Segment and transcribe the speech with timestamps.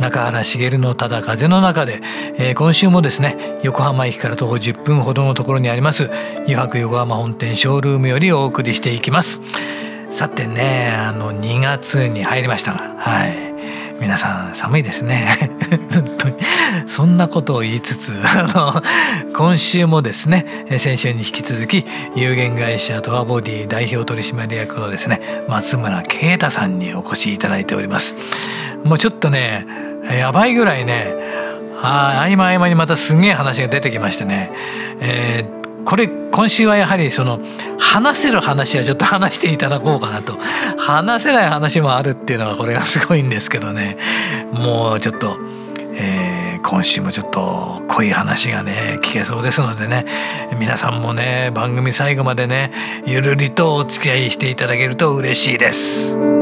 [0.00, 2.00] 中原茂のただ風の中で、
[2.36, 6.10] えー、今週もですね横浜駅から徒歩10分ほどのところにあります
[6.44, 9.40] 油白横浜本店ショールームよりお送りしていきます。
[10.10, 13.52] さてねあの2月に入りましたがはい。
[13.98, 15.50] 皆さん寒いですね。
[15.94, 16.34] 本当に。
[16.88, 18.82] そんなことを言いつつあの
[19.32, 21.86] 今週もですね先週に引き続き
[22.16, 28.16] 有限会社トアボディ代表取締役のですね松村啓太さんにお越しいただいております。
[28.84, 29.66] もうちょっとね
[30.10, 31.22] やばいぐらいね
[31.82, 34.52] あ合間合間にまたすげえ話が出てきましてね、
[35.00, 37.40] えー、これ今週はやはりその
[37.78, 40.38] 話せる話はちょっと話していただこうかなと。
[40.78, 43.98] 話せない話もあるっていうのはこれがすごいんですけどね。
[44.52, 45.36] もうちょっと、
[45.94, 50.06] えー、今週もちょっと濃い話がね聞けそうですのでね。
[50.58, 52.72] 皆さんもね番組最後までね
[53.04, 56.41] ゆるりとお付き合いしていただけると嬉しいです。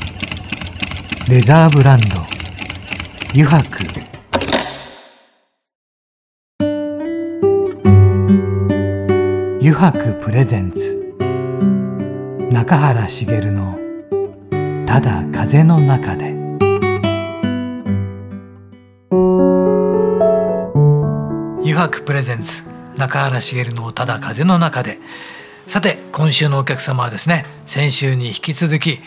[1.29, 2.07] レザーブランド。
[3.29, 3.85] 油白。
[9.59, 11.15] 油白プレゼンツ。
[12.51, 13.77] 中原茂の
[14.87, 16.33] 「ただ風の中で」
[21.61, 22.63] 油白プレゼンツ。
[22.97, 24.99] 中原茂の「ただ風の中で」
[25.67, 28.99] さて今週のお客様はですね先週に引き続き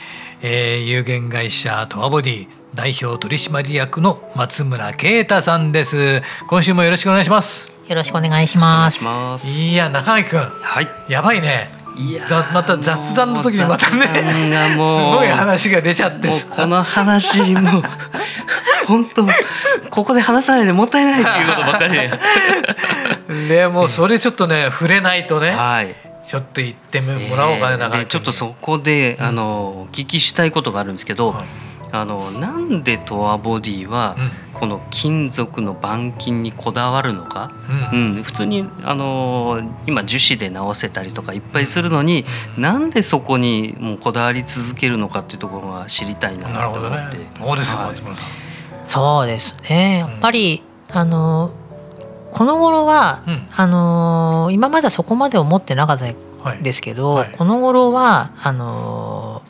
[0.46, 6.20] えー、有限会社トアボディ代表取締役の松村啓太さんです。
[6.48, 7.72] 今週もよろしくお願いします。
[7.88, 9.48] よろしくお願いします。
[9.48, 10.40] いや中垣君。
[10.40, 10.88] はい。
[11.08, 11.70] やばいね。
[11.96, 14.80] いやまた雑談の時にまたねす
[15.16, 17.82] ごい話が出ちゃってこの話も
[18.86, 19.26] 本当
[19.88, 23.66] ここで話さないでもったいないっていうことばっかりで。
[23.72, 31.44] もそれちょっとね触れないとね、はいちょっと行ってもらおうかね、えー、でちょっとそこで、あのお聞きしたいことがあるんですけど、はい、
[31.92, 34.16] あのなんでトアボディは、
[34.54, 37.52] この金属の板金にこだわるのか、
[37.92, 42.24] うん、うん、普通にあの今樹脂で直せたりとかいっぱいするのに、
[42.56, 47.18] うん、なんでそこにもうこだわり続けるのかっていうところが知りたいなと思って。
[47.18, 47.96] ね、そうですはい、
[48.86, 49.98] そうですね。
[49.98, 51.52] やっぱり、あの
[52.34, 56.06] この頃は、うん、あのー、今まではそこまで思ってなかった
[56.52, 57.28] んですけど、はい。
[57.28, 59.42] はい、この頃はあの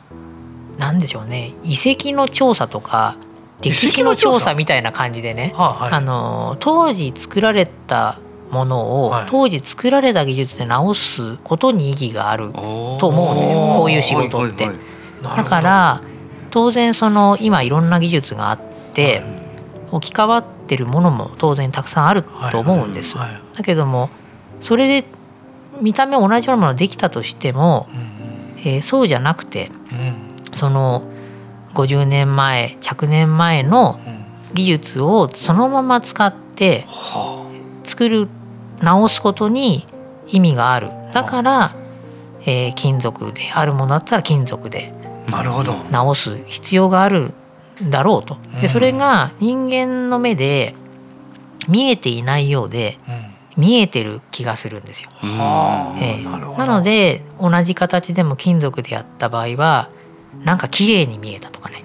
[0.77, 1.53] ー、なんでしょうね。
[1.63, 3.17] 遺跡の調査とか
[3.61, 8.19] 歴史の調査みたいな感じでね、はい、あのー、当時作られた
[8.51, 13.59] ものを、当時作られた技術で直すことに意義があると思うんですよ。
[13.77, 14.69] こういう仕事って。
[15.23, 16.01] だから
[16.51, 18.59] 当然その今いろんな技術があっ
[18.93, 19.23] て、
[19.91, 23.17] 置き換わってるものも当然たくさんあると思うんです。
[23.17, 24.09] だけども
[24.59, 25.07] それで
[25.81, 27.87] 見た目同じようなものできたとしても、
[28.59, 29.69] えー、そうじゃなくて、
[30.53, 31.03] その
[31.73, 33.99] 50年前100年前の
[34.53, 36.85] 技術をそのまま使って
[37.83, 38.27] 作る
[38.81, 39.85] 直すことに
[40.27, 40.89] 意味がある。
[41.13, 41.75] だから、
[42.41, 44.93] えー、金属であるものだったら金属で
[45.91, 47.33] 直す必要がある
[47.83, 48.37] だろうと。
[48.61, 50.75] でそれが人間の目で
[51.67, 52.99] 見えていないようで、
[53.57, 55.09] 見えてる気がするんですよ。
[55.99, 59.89] えー、なので同じ形でも金属でやった場合は
[60.43, 61.83] なんか綺麗に見えたとかね。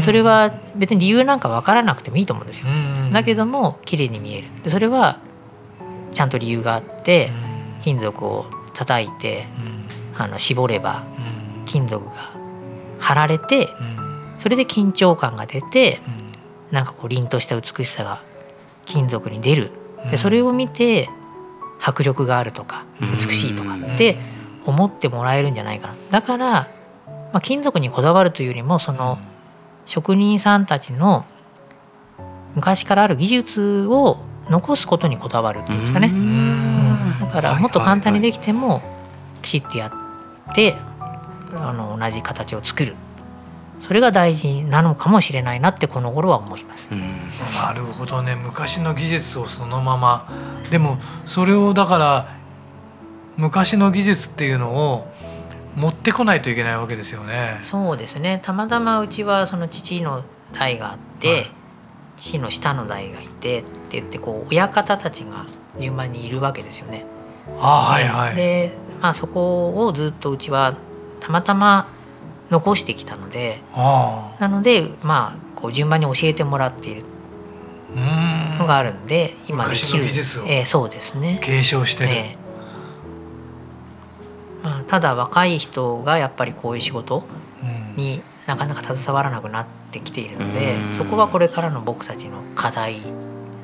[0.00, 2.66] それは別に理由なんか分からなくてもいいと思うんですよ。
[3.12, 4.70] だけども綺麗に見える。
[4.70, 5.18] それは
[6.12, 7.30] ちゃんと理由があって
[7.80, 9.46] 金属を叩いて
[10.16, 11.04] あの絞れば
[11.66, 12.12] 金属が
[12.98, 13.68] 貼られて
[14.44, 16.02] それで緊張感が出て、
[16.68, 18.22] うん、なんかこう凛とした美しさが
[18.84, 19.70] 金属に出る。
[20.10, 21.08] でそれを見て
[21.80, 24.18] 迫力があるとか美しいとかって
[24.66, 25.94] 思ってもらえるんじゃないかな。
[26.10, 26.68] だから、
[27.32, 29.18] まあ、金属にこだわるというよりもその
[29.86, 31.24] 職人さんたちの
[32.54, 34.18] 昔からある技術を
[34.50, 36.12] 残すことにこだわるっていうんですかね。
[37.18, 38.82] だからもっと簡単にできても
[39.40, 39.90] きちっとや
[40.50, 40.76] って
[41.56, 42.94] あの同じ形を作る
[43.86, 46.88] それが大事なのかもしれないなってこの頃は思います。
[46.90, 50.26] なるほどね昔の技術をそのまま
[50.70, 50.96] でも
[51.26, 52.28] それをだから
[53.36, 55.06] 昔の技術っていうのを
[55.76, 57.58] 持ってこないといけないわけですよね。
[57.60, 61.50] そうですねたまたまうちはその父の代があって、はい、
[62.16, 63.68] 父の下の代がいてって
[64.00, 65.44] 言ってこう親方たちが
[65.78, 67.04] 順番にいるわけですよね。
[67.58, 68.72] あはいはい、で、
[69.02, 70.74] まあ、そこをずっとうちは
[71.20, 71.88] たまたま
[72.50, 77.04] 残してきたのでなのでまあこう順番に教えてもらっている
[78.58, 81.38] のがあるんで今できる、えー、そうですね。
[81.42, 87.24] 継承してる、えー、まあ、ただ若い人がやっぱりこういう仕事
[87.96, 93.00] になかなか携わらなくなってきているのでそこがこれからの僕たちの課題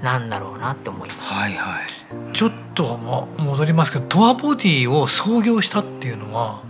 [0.03, 1.21] なんだろうなって思います。
[1.21, 2.97] はいはい、ちょっと
[3.37, 6.63] 戻りますけどトアボディを創業したっていうのは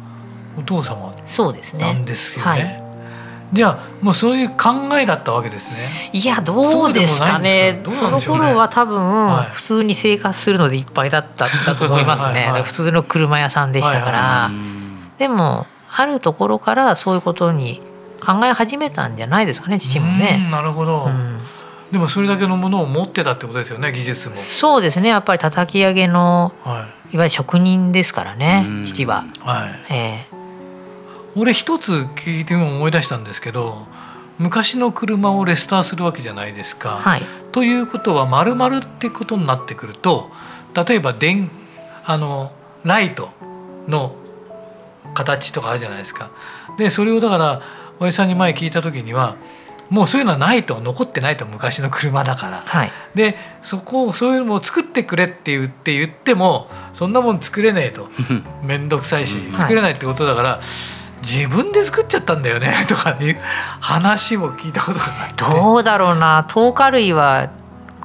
[0.59, 1.85] お父様そうですね。
[1.85, 2.83] なんですよね。
[3.53, 5.77] じゃあもうそういう考えだったわけですね。
[6.13, 7.83] いやどうですかね。
[7.91, 12.63] その頃は多分普通に生活するのでいっぱいだっただと思いますね。
[12.65, 14.51] 普通の車屋さんでしたから。
[15.19, 17.83] でもあるところからそういうことに
[18.25, 20.49] 考え始めたんじゃないですかね父もね。
[20.51, 21.07] なるほど。
[21.07, 21.41] うん。
[21.91, 24.37] でもそれだけのものを持ってたってことですよね技術も。
[24.37, 25.09] そうですね。
[25.09, 29.93] やっぱり叩き上げの、はい、いわゆる職人ですからね父は、はい。
[29.93, 30.40] えー、
[31.37, 33.87] 俺一つ聞いても思い出したんですけど
[34.39, 36.97] 昔の車をレスターするわけじゃないですか。
[36.97, 37.23] はい、
[37.53, 40.31] ということは丸々ってことになってくると
[40.89, 41.51] 例えば電
[42.07, 42.51] あの
[42.83, 43.29] ライト
[43.87, 44.15] の
[45.13, 46.31] 形とかあるじゃないですか。
[46.79, 47.61] でそれをだから
[48.01, 49.37] おじさんに前聞いた時には
[49.91, 58.09] もうそういうのはないと残ってないと昔の車だから、はい、でそこをそういうのを作ってくれって言って言ってもそんなもん作れねえと
[58.65, 60.49] 面倒くさいし作れないってことだから。
[60.49, 63.41] はい自分で作っちゃったんだよね とかいう
[63.81, 65.45] 話も聞いたことがあって。
[65.45, 66.45] どうだろうな。
[66.49, 67.51] 糖化類は、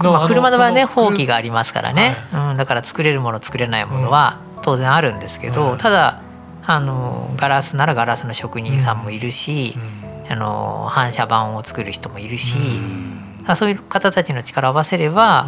[0.01, 6.19] まあ、車の場合ね放棄がありますからね、はい、うん、だから作れるもの作れないものは当然あるんですけど、うん、ただ
[6.65, 9.77] あのガラスならガラスの職人さんもいるし、
[10.27, 12.57] うん、あの反射板を作る人もいるし、
[13.47, 15.47] うん、そういう方たちの力を合わせれば、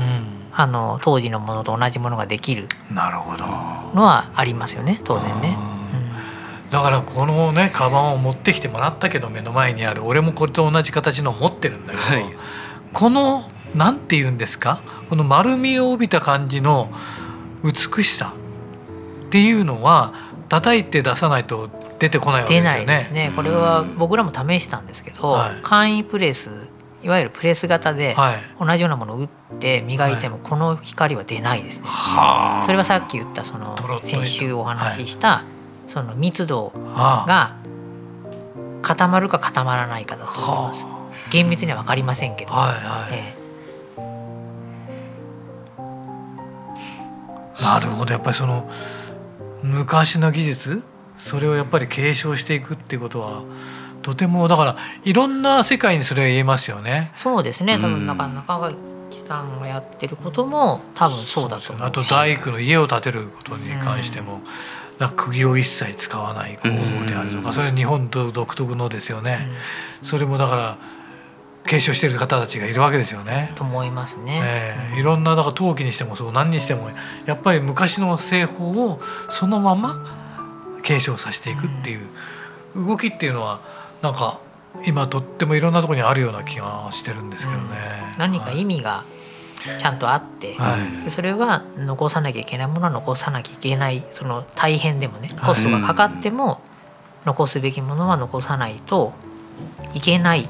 [0.54, 5.77] あの当時のものと同じものができるのはありますよね当然ね。
[6.70, 12.26] だからこのねカバンを持ってきてもらったけど目の前にある俺もこれと同じ形のを持ってるんだけど、はい、
[12.92, 14.82] この何て言うんですか？
[15.10, 16.90] この丸みを帯びた感じの
[17.64, 18.36] 美しさ
[19.28, 20.14] っていうのは
[20.50, 21.70] 叩いて出さないと
[22.00, 22.80] 出てこないわけですよね。
[22.82, 23.32] 出ないですね。
[23.36, 26.70] これは僕らも試したんですけど、はい、簡易プレス
[27.04, 28.16] いわゆるプレス型で
[28.60, 29.30] 同じようなものを打っ
[29.60, 31.88] て磨いてもこの光は出ないですね。
[31.88, 35.57] はい、それはさっき言ったその先週お話しした、はい
[35.88, 37.56] その密度が
[38.82, 40.86] 固まるか固まらないかだと思います。
[41.30, 42.54] 厳密には分かりませんけど。
[42.54, 43.14] はいはい。
[43.14, 48.14] えー、なるほど。
[48.14, 48.70] やっぱりその
[49.64, 50.84] 昔の技術
[51.18, 53.44] それをやっぱり継承していくっていうことは
[54.02, 57.12] とてもだからいろんな世界にそれは言えますよね。
[57.16, 57.78] そうですね。
[57.80, 64.42] 多分中中垣さんがやってることも多分そうだと思うあと大工の家を建てることに関しても、
[65.00, 69.48] な釘を一切使わない工法であるとかそれは日本と独特のですよね、
[70.02, 70.78] それもだから
[71.68, 73.52] 継承している方たちがいるわけですよね。
[73.56, 74.42] と思いますね。
[74.44, 76.90] えー、いろんなだから陶器にしてもそう何にしても
[77.26, 79.00] やっぱり昔の製法を
[79.30, 80.04] そのまま
[80.82, 82.08] 継承させていくっていう
[82.76, 83.60] 動きっていうのは
[84.02, 84.40] なんか
[84.86, 87.68] 今とってもいろんなところにあるような気がしてるんですけどね。
[88.14, 89.04] うん、何か意味が
[89.80, 96.62] ちゃんとあって、はい、それは残さなきゃいけないものは残さなきゃいけないその大変でもねコストがかかっても
[97.26, 99.14] 残すべきものは残さないと
[99.94, 100.48] いけない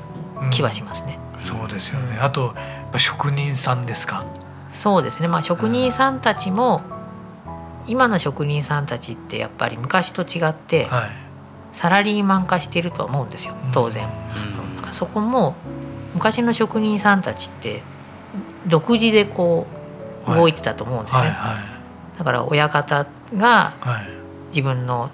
[0.52, 1.18] 気はしますね。
[1.40, 2.54] うん、そうですよね、あと
[2.98, 4.26] 職人さんですか？
[4.70, 6.82] そうですね、まあ、職人さんたちも
[7.88, 10.88] 今の職人さんたちってやっぱり昔と違って、
[11.72, 13.56] サラリーマン化してるとは思うんですよ。
[13.74, 14.06] 当然。
[14.06, 15.56] うん、だからそこも
[16.14, 17.82] 昔の職人さんたちって
[18.68, 19.68] 独自でこ
[20.28, 21.22] う動いてたと思うんですね。
[21.22, 21.56] はいはい。
[21.56, 21.62] は
[22.16, 23.74] い、だから親方が
[24.50, 25.10] 自分の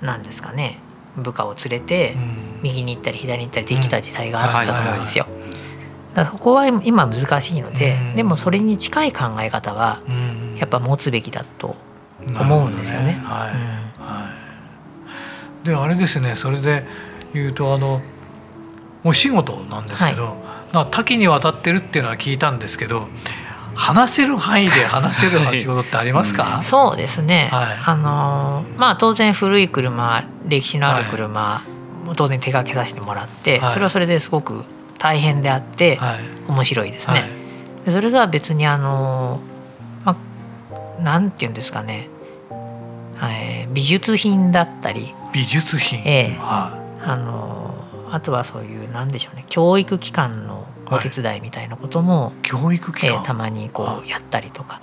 [0.00, 0.78] 何ですかね
[1.16, 2.16] 部下を連れて
[2.62, 5.26] 右に行ったり左に行ったりできた時代があったと思うんですよ。
[6.14, 10.00] だそこは今難しいので、でもそれに近い考え方は
[10.56, 11.74] やっぱ持つべきだと
[12.38, 13.06] 思うんですよね。
[13.06, 13.50] ねは
[15.64, 16.86] い、であれですねそれで
[17.32, 18.00] 言うとあの
[19.02, 20.34] お仕事なんですけど、はい、
[20.74, 23.08] 多岐にわたってるっていうのは聞いたんですけど
[23.74, 31.62] 話せる範囲で話せる仕事ってありますか、はい、そうですね、はい、あのまあ当然古い車歴史のある車、
[32.16, 34.64] 当然手掛けさせてもらって、それはそれですごく
[34.98, 35.98] 大変であって、
[36.48, 37.28] 面白いですね。
[37.88, 39.40] それとは別にあの、
[40.04, 40.16] ま
[40.98, 42.08] あ、なんていうんですかね、
[43.16, 45.14] はい、美術品だったり。
[45.32, 46.38] 美術品、ええ。
[46.40, 47.63] あの
[48.14, 54.80] あとはそういうなんでしょうね教育機関のお手伝いみたいなことも、教育機関、えー、たまにこうやったりとか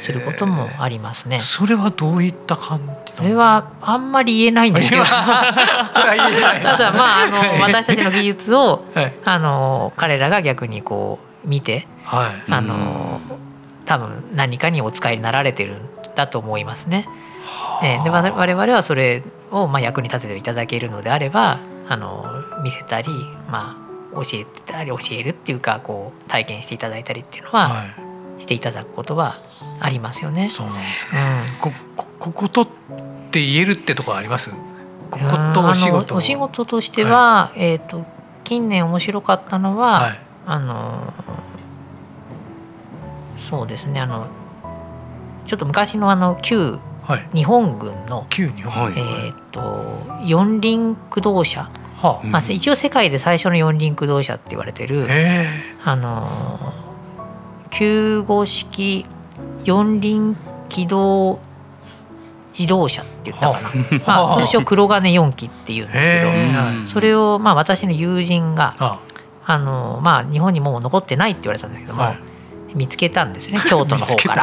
[0.00, 1.40] することもありますね。
[1.40, 5.04] それはどういった感じそれはあんまり言えないんですけど。
[5.08, 13.20] ただまああの私たちの技術を、はい、あの彼らが逆にこう見て、はい、あの
[13.86, 17.08] 多分何かにお使いになられてるんだと思いますね。
[17.82, 22.24] えー、で我々はそれをまあ役に立てていただけるのであればあの
[22.62, 23.10] 見せたり
[23.50, 23.76] ま
[24.12, 27.84] あ教えたり教えるっていうかこう体験していただいたりっていうのは、は
[28.38, 29.36] い、していただくことは
[29.80, 30.48] ありますよね。
[30.48, 32.68] そうなんですか、うん、こここことっ
[33.30, 34.50] て言えるってとこあります？
[34.50, 35.18] ここ
[35.52, 38.04] とお仕事お仕事としては、はい、えーと、
[38.44, 41.12] 近年面白かったのは、はい、あの
[43.36, 44.26] そうですねあの
[45.46, 46.78] ちょっと昔のあの旧
[47.34, 48.92] 日本軍の、旧日本。
[48.92, 51.68] 軍、えーと四輪駆動車。
[51.96, 55.06] はあ、まあ、一応世界で最初の四輪駆動車って言われてる
[55.84, 56.28] あの
[57.70, 59.06] 救護式
[59.64, 60.36] 四輪
[60.68, 61.40] 機動
[62.52, 63.70] 自動車って言ったかな、
[64.06, 69.00] まあ、通称黒金四機っていうんですけどそれをまあ私の友人があ。
[69.58, 72.18] の、まあ、日本にもう残ってないって言われたんですけども、はい、
[72.74, 74.42] 見つけたんですね京都の方から。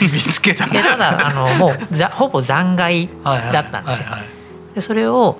[0.00, 4.08] 見つけた ただあのもうざほぼ残骸だったんですよ。
[4.74, 5.38] でそれを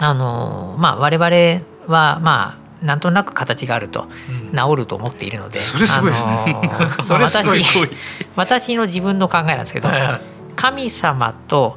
[0.00, 4.08] あのまあ我々はまあなんとなく形があると
[4.54, 6.56] 治ると思っているので、それすごいですね。
[7.20, 7.88] 私
[8.36, 9.90] 私の自分の考えなんですけど、
[10.56, 11.76] 神様と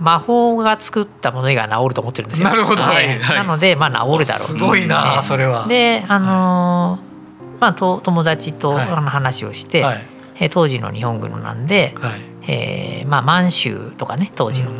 [0.00, 2.48] 魔法が作ったもの以外治ると思ってるんですよ。
[2.48, 2.82] なるほど。
[2.82, 4.48] なのでまあ治るだろう。
[4.48, 5.66] すごいな、それは。
[5.68, 6.98] であの
[7.62, 9.84] まあと友達とあの話をして、
[10.40, 11.94] え当時の日本軍なんで、
[12.48, 14.70] えまあ満州とかね当時の。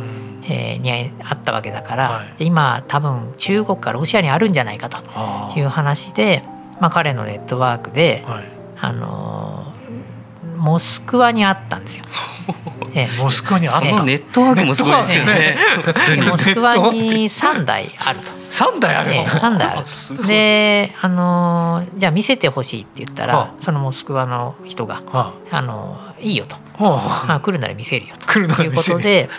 [0.45, 6.43] えー、にあったわけだから、はい、今多分中国からロシアにあるんじゃないかという話で、
[6.81, 8.43] まあ、彼のネットワークで、はい、
[8.77, 9.73] あの
[10.57, 12.03] モスクワにあったんですよ。
[12.93, 15.55] え モスクワにあった、ネットワークもすごいですよね。
[16.29, 18.42] モスクワに3台あると。
[18.53, 19.87] 3台あるの、え3台ある。
[20.27, 28.39] で、あのじゃあ見せてほしいって言ったら、はあ、そのモスクワの人が、はあ、あのいいよと、はあ、来るなら見せるよと。
[28.39, 29.29] いうことで。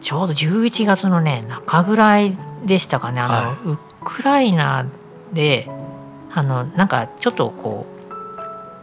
[0.00, 3.20] ちょうど11月のね中ぐらいでしたかね。
[3.20, 4.84] あの、はい、ウクライナ
[5.32, 5.68] で
[6.32, 7.86] あのなんかちょっとこ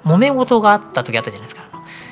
[0.03, 1.70] う揉め事があった時あったじゃないですか。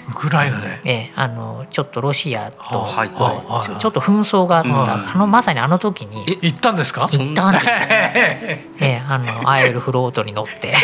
[0.10, 6.40] ウクライナで、ええ、あのちょっとロシアと、ちょっと紛争があった、はい、あのまさにあの時に。
[6.42, 7.08] 行ったんですか？
[7.12, 10.74] 行ったんです、ええ、あのアエルフロートに乗って。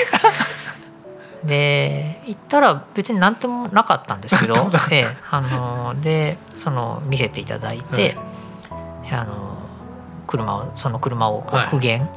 [1.44, 8.18] で行ったら別に何ともなかったんですけど、ええ、あのでその見せていただいて、
[8.72, 9.58] はい、あの
[10.26, 12.10] 車をその車をこう復元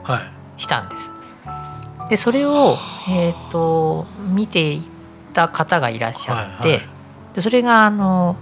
[0.56, 1.10] したんです。
[1.10, 2.74] はいはい、でそれを、
[3.10, 4.82] えーと、見てい
[5.34, 6.80] た方がいらっしゃって、
[7.34, 8.36] でそれがあの、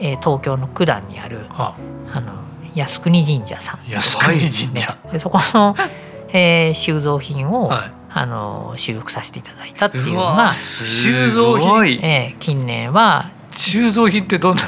[0.00, 1.76] えー、東京の九段にある、は
[2.12, 2.32] あ、あの
[2.74, 3.80] 靖国神社さん。
[3.88, 5.76] 靖国神社、ね、でそこの、
[6.32, 7.92] えー、収蔵品を、はい。
[8.10, 14.62] あの修復させていただいたっていうのが収蔵品、えー、近年は収蔵品ってどんな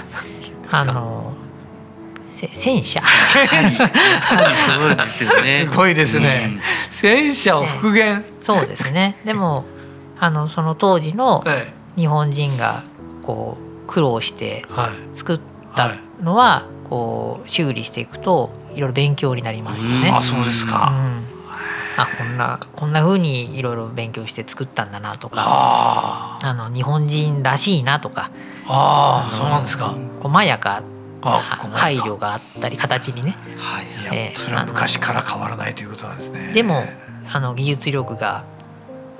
[0.70, 1.32] あの
[2.48, 3.02] 戦車。
[3.26, 3.42] そう
[4.96, 5.66] ですよね。
[5.68, 9.16] すごいですね、うん、戦車を復元、ね、そうですね。
[9.24, 9.64] でも
[10.18, 11.44] あのその当時の
[11.96, 12.82] 日本人が
[13.30, 13.56] こ
[13.86, 14.64] う苦労して
[15.14, 15.40] 作っ
[15.76, 20.10] たのはこう修理していくといろいろ勉強になりますよね。
[20.10, 22.02] あそうですか、うん。
[22.02, 26.54] あこんなこんな風にいろいろ勉強して作ったんだなとかあ。
[26.54, 28.32] の日本人らしいなとか
[28.66, 29.94] あそうなんですか。
[30.20, 30.82] 細やか
[31.72, 33.86] 配慮があったり形にね、はい。
[34.12, 36.50] えー、それは昔から変わらないということなんですね。
[36.52, 36.84] でも
[37.32, 38.44] あの技術力が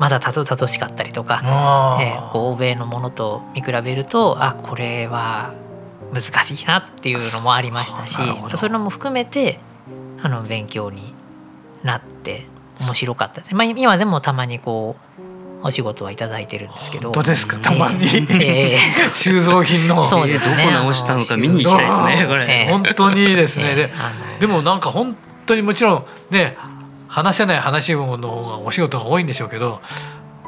[0.00, 5.52] まだたどたどしかったりとか、えー、欧米のものと見比べるとあこれは
[6.10, 8.16] 難しいなっていうのもありましたし
[8.56, 9.60] それも含めて
[10.22, 11.14] あの勉強に
[11.82, 12.46] なって
[12.80, 14.96] 面白かったです、まあ、今でもたまにこ
[15.62, 17.12] うお仕事はいただいてるんですけど。
[17.12, 17.58] 本当ですか？
[17.58, 18.06] たまに、
[18.42, 20.06] えー、収蔵品の。
[20.08, 23.92] そうです、ね、どこ直したのか見に行きたいですねこれ、えー、本当にいいですね、で
[24.40, 25.14] でもなんか本
[25.44, 26.56] 当にもちろんね
[27.10, 29.80] 話せない話の方がお仕事が多いんでしょうけど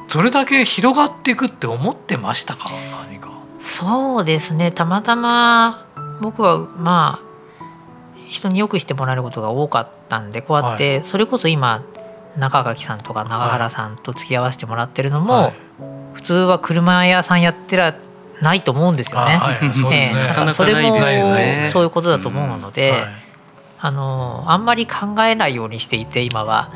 [0.09, 2.71] それだけ広がっていくって思ってましたか？
[3.09, 3.31] 何か。
[3.61, 4.71] そうですね。
[4.71, 5.87] たまたま
[6.21, 7.27] 僕はまあ
[8.29, 11.83] 人によくしてもらえることが多かったんでこうやってそれこそ今
[12.37, 15.53] 中垣さんとか長原さんと付き合わせてもらってるのも
[16.13, 17.95] 普通は車屋さんやってら
[18.41, 19.41] ないと思うんですよね。
[20.55, 20.97] それも
[21.71, 22.95] そういうことだと思うので、
[23.85, 26.71] あのあんまり考えないようにしていて今は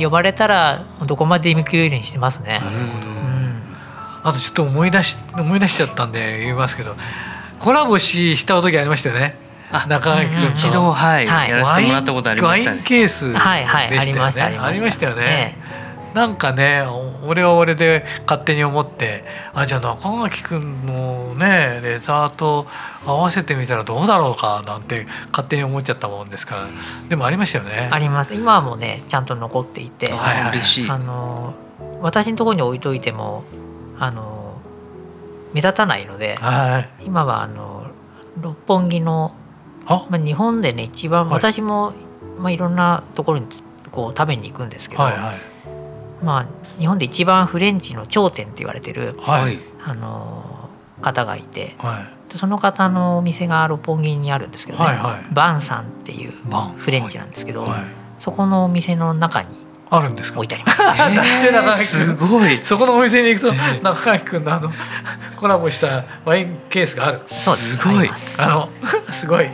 [0.00, 2.58] 呼ばれたらどこまで行くようにしてますね。
[4.22, 6.96] あとちょっと思い出し思い出しちゃったんで言いますけど
[7.60, 9.36] コラボしした時ありましたよね。
[9.88, 12.76] 中垣君一度はい、やらせてもらったことありましたね。
[12.76, 14.58] ワインケースでしたよね。
[14.58, 15.58] ありましたよね。
[16.16, 16.82] なんかね
[17.26, 22.66] 俺は俺で勝手に思ってあじゃあ中垣君のねレザーと
[23.04, 26.68] 合わせてみたらどうだろうかなんて勝手に思っちゃったもんですから。
[27.10, 27.90] でもありましたよね。
[27.92, 28.32] あります。
[28.32, 30.90] 今もねちゃんと残っていて、はいはい、嬉しい。
[30.90, 31.52] あの
[32.00, 33.44] 私のところに置いといても
[33.98, 34.56] あの
[35.52, 37.88] 目立たないので、はい、今はあの
[38.40, 39.34] 六本木の
[39.84, 41.92] まあ、日本でね一番、私も、
[42.38, 43.46] まあ、いろんなところに
[43.92, 45.36] こう食べに行くんですけど、はいはい、
[46.26, 46.46] まあ、
[46.80, 50.68] 日本で一番フレンチの頂点って言われてる、はい、あの
[51.00, 56.32] 方がいて、はい、その方のお店が六本木にあるんですけどね、はいはい、バンさんっていう
[56.78, 57.80] フレンチなんですけど、はい、
[58.18, 59.48] そこのお店の中に
[59.88, 60.40] あるんですか？
[60.40, 60.82] 置いてあります。
[60.82, 62.56] えー、すごい。
[62.64, 63.54] そこのお店に行くと
[63.84, 64.72] 中垣君のあの
[65.36, 67.20] コラボしたワインケースがある。
[67.28, 68.10] そうすごい。
[68.38, 68.68] あの
[69.14, 69.46] すごい。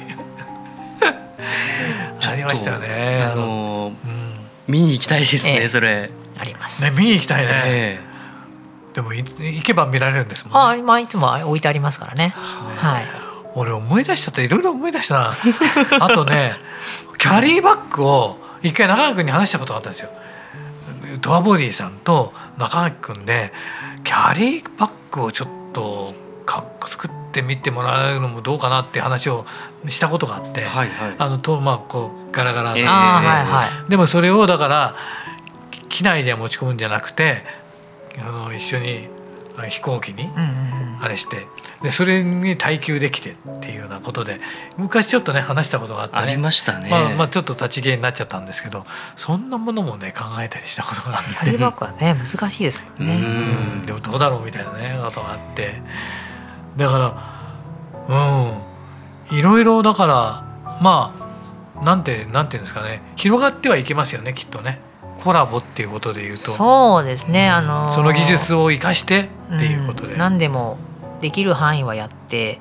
[2.24, 3.28] ありましたよね。
[3.30, 4.34] あの、うん、
[4.66, 6.10] 見に行きたいですね、えー、それ。
[6.42, 6.82] あります。
[6.82, 7.52] ね見に行きたいね。
[7.64, 10.82] えー、でも行けば見られるんですもん、ね。
[10.82, 12.26] あ、まあいつも置いてありますからね。
[12.26, 13.04] ねはい。
[13.54, 15.34] 俺思い出しちゃったいろいろ思い出したな。
[16.00, 16.56] あとね
[17.18, 20.10] キャリーバッグを一回中垣君に話したことがあったんですよ。
[21.20, 23.52] ドアボディさんと中垣君で
[24.02, 29.46] キャリーバッグをちょっとか作ってみてもらうのもどうかなって話を
[29.86, 34.96] したことがあって、はいはい、あのとまあこうガラガラで、えーはいはい、でもそれをだから
[35.92, 37.44] 機内で持ち込むんじゃなくて
[38.18, 39.08] あの一緒に
[39.68, 40.30] 飛行機に
[41.00, 41.46] あれして、
[41.82, 44.40] でそれに耐久できてっていうようなことで
[44.78, 51.30] 昔ちょっとね話したことがあって、ね、ありましたね、まあ、まあちょっと立ち消えになっちゃったんですけどそんなものもね考えたりしたことがあって。
[51.34, 52.14] ハリバックはね。
[52.14, 53.20] 難しいですもんね。
[53.78, 53.86] うん。
[53.86, 55.82] でもどうだろうみたいなねことがあって。
[56.78, 56.98] だか
[58.08, 58.58] ら
[59.30, 59.38] うん。
[59.38, 61.14] いろいろだからま
[61.78, 63.02] あなんてなんていうんですかね。
[63.16, 64.80] 広がってはいけますよねきっとね。
[65.22, 70.78] コラボっていうことでいうとそうですね、あのー、その技術を生かしてっていうことで、うん、何でも
[71.20, 72.60] できる範囲はやって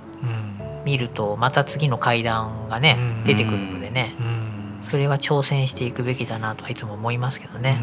[0.85, 7.79] みるとまた次の階段がね、うん、出てくるのでね、うん、それは挑戦していくべきだなとはいつも思いますけどね。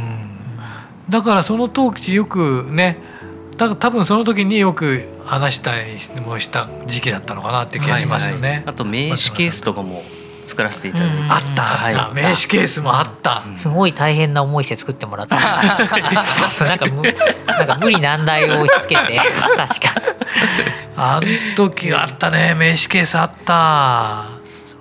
[1.08, 3.00] だからその時よくね
[3.56, 8.48] 多分その時によく話したりもした時期だったのかなって気がしますよね。
[8.48, 10.02] はいはい、あと名刺ケースとかも
[10.48, 15.36] 作らせていただいて、あった、はい、名刺ケースもあった、すごい大変な思いして作ってもらった。
[15.38, 17.02] なんかむ
[17.46, 19.18] なんか無理難題を押し付けて。
[19.56, 19.68] 確か。
[20.96, 22.54] あん時あったね。
[22.54, 24.26] 名刺ケースあった。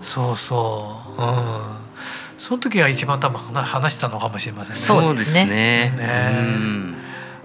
[0.02, 1.22] そうそう。
[1.22, 1.78] うん。
[2.38, 4.82] その時が一番多分話したのかもしれませんね。
[4.82, 5.46] そうですね。
[5.46, 5.94] ね。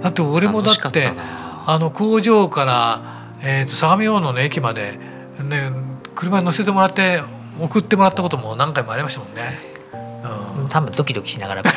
[0.03, 1.11] あと俺もだって
[1.67, 3.03] あの工場から、
[3.41, 4.99] えー、と相模大野の駅まで、
[5.41, 5.73] ね、
[6.15, 7.23] 車に乗せてもらって
[7.61, 9.59] 送ってもらったことも何回もありましたもんね。
[10.55, 11.63] うん、多分ドキドキしながら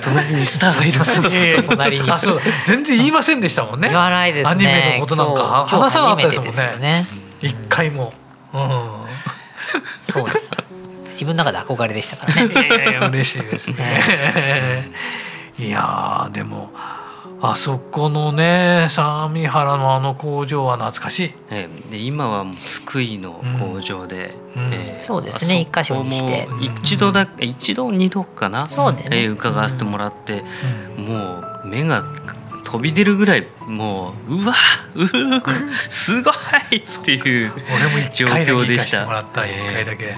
[0.00, 2.10] 隣にスターがいます隣に。
[2.10, 2.40] あそう。
[2.66, 3.88] 全然言いませんでしたもんね。
[3.88, 4.50] 言わないですね。
[4.50, 7.06] アニメのことなんか話さなかったですもんね。
[7.40, 8.14] 一、ね、回も、
[8.54, 8.60] うん、
[10.04, 10.50] そうです。
[11.12, 12.52] 自分の中で憧れでしたからね。
[12.52, 14.02] いやいや嬉しいですね。
[15.58, 16.72] いやでも
[17.42, 26.48] あそこのね相模原のあの工場は懐かしい、えー、で今はもう津久井の工場で、うん、えー、そうですね一箇所にして。
[26.60, 28.66] 一度だ、うん、一度二度かな。
[28.68, 30.44] そうで、ね、えー、伺わせてもらって、
[30.98, 32.04] うん、もう目が
[32.64, 34.54] 飛び出るぐらいもううわ
[34.94, 35.06] う
[35.90, 36.30] すご
[36.70, 37.52] いっていう
[38.14, 39.06] 状況でした。
[39.08, 40.14] 俺も一回だけ。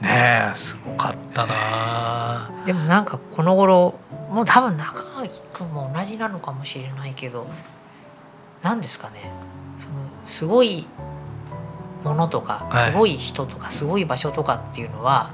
[0.00, 2.50] ねえすごかったな。
[2.66, 3.94] でもなんかこの頃
[4.30, 5.15] もう多分中垣
[5.56, 7.46] 君も同じなのかもしれないけど
[8.62, 9.30] 何ですかね。
[9.78, 9.94] その
[10.26, 10.86] すごい
[12.04, 15.30] ものとかすごい人とかすごい場所とかっていうのは、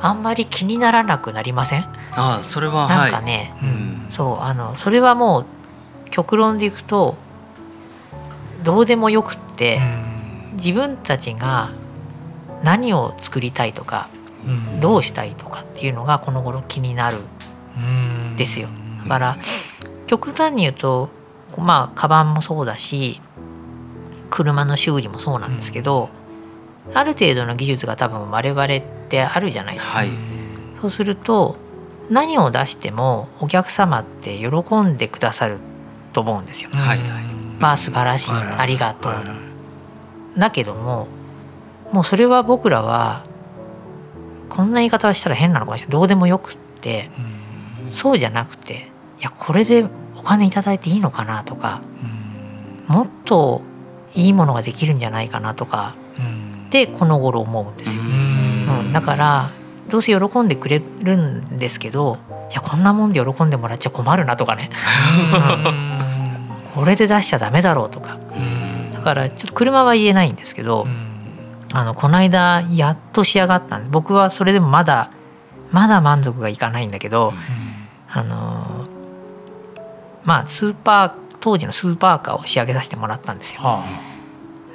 [0.00, 1.84] あんまり気にならなくなりません？
[2.12, 3.70] あそれはなんかね、はい。
[3.70, 5.46] うん、そうあのそれはもう
[6.10, 7.16] 極論でいくと
[8.62, 9.80] どうでもよくって、
[10.54, 11.70] 自分たちが
[12.62, 14.08] 何を作りたいとか
[14.80, 17.18] どうしたいとかっていうのがこの頃気になる
[17.80, 18.36] ん。
[18.36, 18.68] ですよ。
[19.02, 19.36] だから
[20.06, 21.10] 極端に言うと
[21.56, 23.20] まあカバンもそうだし
[24.30, 26.08] 車の修理もそうなんですけど、
[26.94, 29.98] ある程度の技術が多分我々ってあるじゃないですか。
[29.98, 30.10] はい、
[30.80, 31.56] そうすると
[32.10, 35.58] 何を出してもお客様って喜んでくださる
[36.12, 36.70] と思うんですよ。
[36.72, 37.24] はいはい、
[37.58, 39.12] まあ素晴らしい、ありがとう。
[40.38, 41.08] だけども
[41.92, 43.24] もうそれは僕らは
[44.48, 47.10] こんな言い方はしたら変なのかもしれないどうでもよくって、
[47.92, 48.91] そうじゃなくて
[49.22, 51.80] いやこれでお金頂いていいのかなとか、
[52.88, 53.62] もっと
[54.14, 55.94] いいものができるんじゃないかなとか、
[56.66, 58.02] ってこの頃思うんですよ。
[58.02, 59.52] うん、だから
[59.88, 62.18] どうせ喜んでくれるんですけど
[62.50, 64.70] いやこんなもんで喜んでもらっちゃ困るなとかね。
[66.74, 68.18] これで出しちゃダメだろうとか。
[68.92, 70.86] だからちょっと車は言えないんですけど
[71.74, 75.10] あのこの間やっと仕上がったんで僕はそれでもまだ
[75.70, 77.32] まだ満足がいかないんだけど
[78.08, 78.81] あの
[80.24, 83.60] まあスーパー当時のスーパーカーを仕上げさせてもらったんですよ。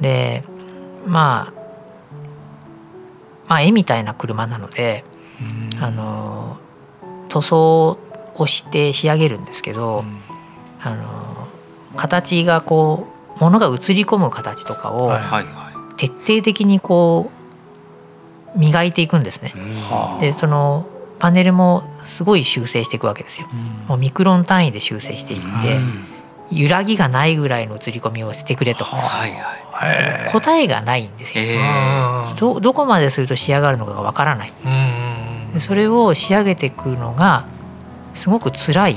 [0.02, 0.44] で
[1.06, 1.58] まあ
[3.48, 5.06] まあ、絵みたいな車なので、
[5.80, 6.58] あの
[7.30, 7.98] 塗装
[8.36, 10.04] をして仕上げるんですけど、
[10.82, 11.48] あの
[11.96, 13.08] 形がこ
[13.38, 15.12] うものが映り込む形とかを
[15.96, 17.32] 徹底的にこ
[18.56, 19.54] う磨いていくんですね。
[20.20, 20.86] でその
[21.20, 23.48] パネルもすごい修正していくわけですよ。
[23.88, 25.80] もうミクロン単位で修正していって。
[26.50, 29.36] 揺らぎがないぐらいの映り込みをしてくれと、はい
[29.74, 31.44] はい、答えがないんですよ、
[32.40, 34.54] どどこまですると仕上がるのかがわからない、
[35.54, 37.48] でそれを仕上げていくのが
[38.14, 38.96] すごく辛い。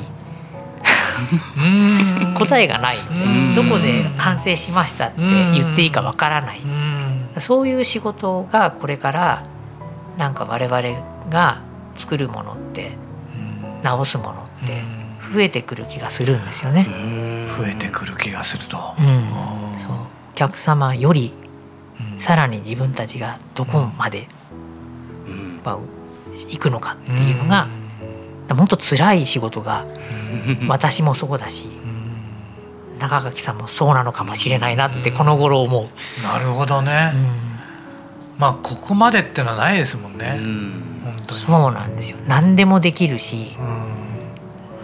[2.39, 6.61] 答えがないのでどこで完成しましたって言っていいかわからない。
[7.39, 9.43] そういう仕事がこれから
[10.19, 10.83] なんか我々
[11.31, 11.63] が
[12.01, 12.93] 作るものって
[13.83, 14.83] 直すものって
[15.33, 16.87] 増えてくる気がするんですよね。
[17.59, 18.79] 増えてくる気がすると。
[18.99, 19.93] うん、そう。
[19.93, 21.35] お客様より
[22.19, 24.29] さらに自分たちがどこまで、
[25.63, 25.79] まあ、
[26.33, 27.69] 行くのかっていうのが、
[28.49, 29.85] うん、本当辛い仕事が
[30.67, 31.69] 私もそうだし。
[32.99, 36.23] 中垣さんもそうなのかもしれないなってこの頃思う。
[36.23, 37.15] なるほどね。
[38.37, 40.33] まあここまでっていうのはないですもんね。
[40.33, 40.89] 本当に
[41.33, 42.19] そうなんですよ。
[42.27, 43.57] 何でもできるし、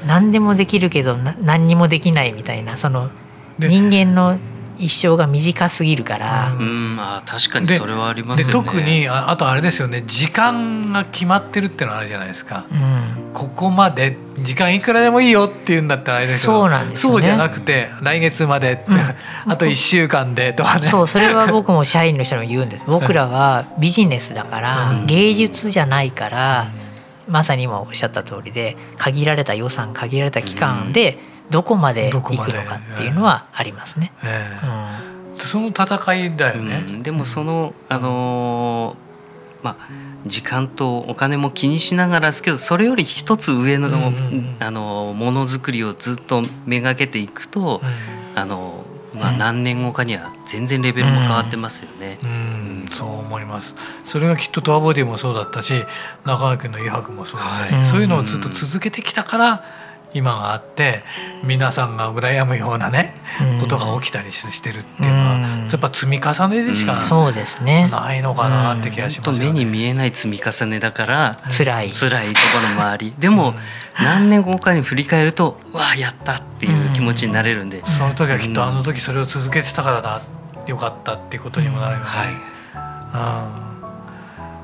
[0.07, 3.11] 何でもできるけど何にもできないみたいなその
[3.59, 4.39] 人間の
[4.79, 6.53] 一生が短すぎるから。
[6.59, 8.53] うん、あ確かにそれはありますよね。
[8.53, 12.67] 特にあとあれですよね時間が決まってるっていうのはあるじゃないですか。
[12.71, 18.99] うん、ここまで時間いくらでもいいよっていうんだったらあれですけどそうなんです、ね、そうじゃなくて来月まで、うん、
[19.51, 20.89] あと1週間でとかね。
[20.89, 22.85] そうそれは僕も社員の人にも言うんです。
[22.87, 26.67] 僕らはビジネスだから、芸術じゃないから。
[26.81, 26.87] うん
[27.29, 31.19] まさに今おっしゃった通りで限られた予算限られた期間で
[31.51, 34.13] どこまで行くのかっていうのはありますね。
[35.39, 39.89] その戦いだよね、うん、でもそのあのー、まあ
[40.27, 44.13] 時間とお金も気にしながらですけどそれより一つ上の,、
[44.61, 47.83] あのものづくりをずっとめがけていくと、
[48.35, 52.19] あのまあ、何年後かには全然レベルも変わってますよね。
[52.23, 52.33] うん、う
[52.85, 53.75] ん、そう思います。
[54.05, 55.85] それがきっとトアボディもそうだったし
[56.25, 59.65] 中川君の余白もそうで、はい、そういうのをずっと続けてきたから
[60.17, 61.05] 今があって
[61.45, 63.15] 皆さんが羨むようなね、
[63.61, 67.89] ことが起きたりしてるっていうのは、やっぱ積み重ねでしかそうですね。
[67.91, 71.91] ないのかなって気がします、ね、目に見えない積み重ねだから辛い。
[71.93, 73.55] 辛いところもあり でも、
[74.03, 80.23] 何年後かに振り返るとわあやったっていう気持ちになれるんで、その時はきっとあの時それを続けてたからだ
[80.67, 83.53] よかったっていうことにもなるよね、は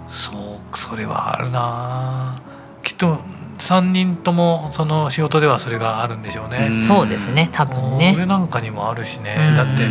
[0.08, 0.32] い、そ
[0.72, 2.36] うそれはあるな
[2.82, 3.20] きっと
[3.58, 6.68] 3人ともその仕事ではそれがあるんでしょうね。
[6.86, 8.12] そうですね多分ね。
[8.16, 9.86] 俺なんかにもあるしね、だって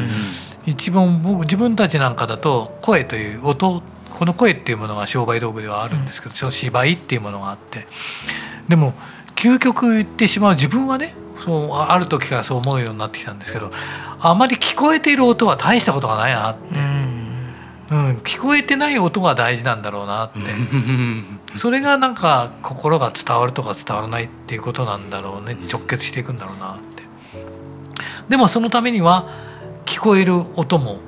[0.66, 7.88] 一番僕自分たちなんかだと声という音この声っていうものが商売道具ではあるんですけど、うん、芝居っていうものがあって。
[8.68, 8.94] でも
[9.36, 13.72] 究極言ってしまう自分はねそうある時からそう思うようになってきたんですけど
[14.20, 16.80] あまり聞こえている音は大したことがないなって、
[17.92, 20.40] うん、うん、聞こえてない音が大事なんだろうなって。
[21.56, 25.58] それがなんか心が伝わるとか伝わらないっていうことなんだろうね。
[25.72, 27.04] 直結していくんだろうなって。
[28.30, 29.28] でもそのためには
[29.86, 31.02] 聞こえる音も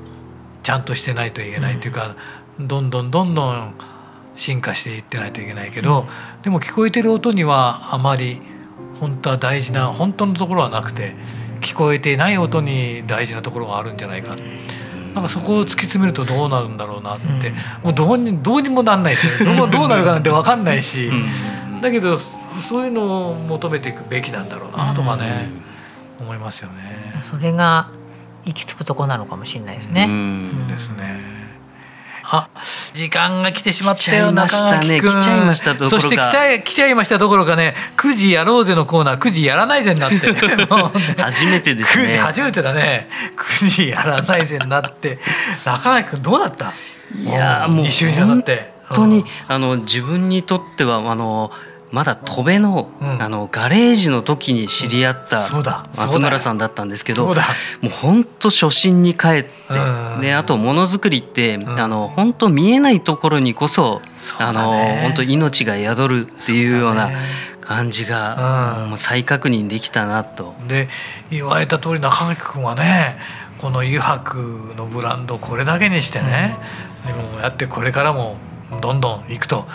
[0.61, 2.15] ちゃんとしてないといけないというか、
[2.59, 3.73] うん、どんどんどんどん
[4.35, 8.41] 進化していってないといけないけど、うん、でも聞こえてる音にはあまり
[8.99, 11.15] 本当は大事な本当のところはなくて
[11.61, 14.35] 聞こえていない音に大事なところがあるんじゃないか
[15.13, 21.11] なんかそこを突き詰めるとどうなるんだろうなって、もうどうにどうにもなんないですよ どうどうなるかなんて分かんないし、
[21.81, 25.49] だけどそういうのを求めていくべきなんだろうなとかね、
[26.19, 27.13] 思いますよね。
[27.21, 27.89] それが
[28.45, 30.09] 行き着くとこなのかもしれないですね。
[30.67, 31.42] ですね。
[32.23, 32.49] あ
[32.93, 40.39] 時間が来てしまったよ中垣君、ね、来ちゃいましたそして来た来ちゃいましたどころかね9時やろうぜのコーナー9時やらないぜになって、ね、
[41.17, 42.17] 初めてですね。
[42.17, 43.09] 初めてだね。
[43.37, 45.19] 9時やらないぜになって。
[45.65, 46.73] 中垣君どうだった？
[47.15, 48.73] いやもう2週にわたって。
[48.89, 51.51] 本当に、あの自分にとってはあの
[51.93, 55.47] まだ戸辺の,、あのガレージの時に知り合った
[55.95, 57.33] 松村さんだったんですけど、も
[57.83, 59.51] う本当初心に帰って、
[60.19, 64.01] であとものづくりって、あの本当見えないところにこそ、
[64.39, 64.71] あの
[65.03, 67.11] 本当命が宿るっていうような。
[67.63, 70.53] 感じが、もう再確認できたなと。
[70.67, 70.89] で
[71.31, 73.15] 言われた通り中垣君はね
[73.57, 76.57] この油白のブランドこれだけにしてね、
[77.07, 78.35] でもやってこれからも
[78.81, 79.65] どんどん行くと、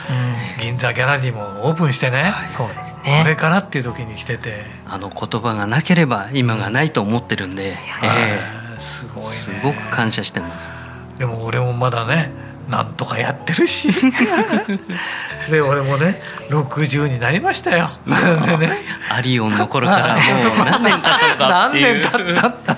[0.58, 3.20] うん、銀座ギャラリーもオープンしてね、そうですね。
[3.22, 4.64] これからっていう時に来てて。
[4.86, 10.70] あの言葉がなければ今がないと思ってるんで、えー、すごい、ね、すごく感謝してます。
[11.18, 12.30] でも俺もまだね
[12.68, 13.88] なんとかやってるし。
[15.50, 17.90] で俺もね60になりましたよ。
[18.06, 18.78] でね。
[19.10, 20.20] アリオンの頃からも
[20.62, 22.76] う何年経ったのか何年経った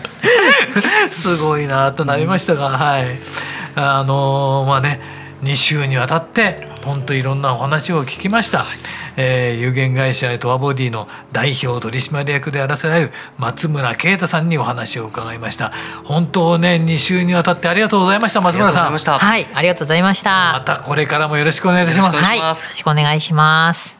[1.11, 3.19] すごいなとなりましたが、はい。
[3.75, 5.01] あのー、まあね
[5.43, 8.67] 2週にわたって本当いろんなお話を聞きました、
[9.17, 15.73] えー、有限会社トアボディの代表取締役であらせられる松村啓太さんにお話を伺いました。
[16.05, 19.19] 本当ね2週にわたってありがとうございました松村さん。
[19.19, 20.53] はいありがとうございました。
[20.55, 22.19] またこれからもよろしくお願いいたします。
[22.19, 24.00] はいよろしくお願いします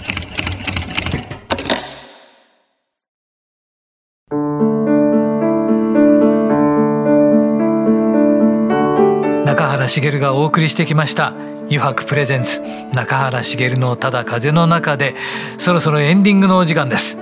[9.91, 11.33] 茂がお送りしてきました。
[11.65, 12.61] 油白プレゼンツ
[12.93, 15.15] 中原茂のただ風の中で
[15.57, 17.17] そろそろエンディングのお時間です。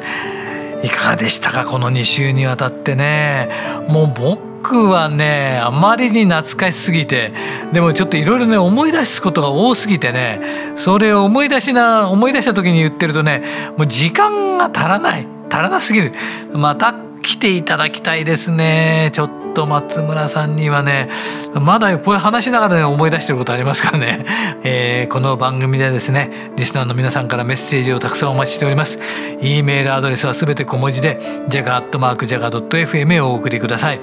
[0.84, 1.66] いかがでしたか？
[1.66, 3.50] この2週にわたってね。
[3.88, 7.32] もう僕はねあまりに懐かしすぎて
[7.74, 10.42] でもちょっといろいろね思い出すことが多すぎてね
[10.76, 13.44] それを思い出しな思い出した時に言ってるとね
[13.78, 16.12] もう時間が足らない足らなすぎる。
[16.54, 19.12] また来ていただきたいですね。
[19.14, 21.10] ちょっと松村さんにはね
[21.54, 24.26] まだこれ話しながら、ね、思い出してることありますからね、
[24.64, 29.00] えー、この番組でですねリスナーの皆さんからメッセージをたくさんお待ちしております。
[29.42, 34.02] e メールアドレスはすべて小文字で jaga.jaga.fm をお送りください。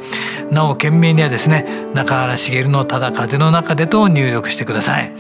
[0.51, 5.13] なお件名にはですね中原茂のただ風の中でと入力してください、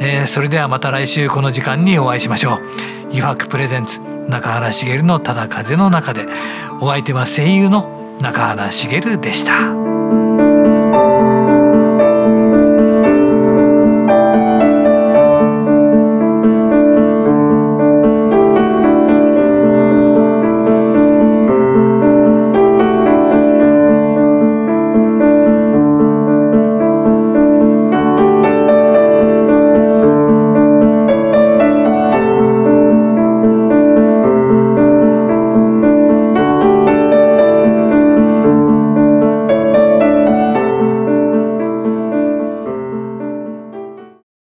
[0.00, 2.60] えー、それではまた来週この時間にお会いしましょう
[3.12, 6.26] 「油白プレゼンツ中原茂のただ風の中で。
[6.80, 9.85] お相手は声優の中原茂でした。